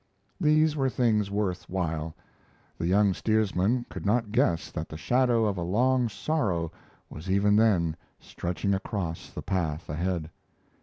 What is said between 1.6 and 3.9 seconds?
while. The young steersman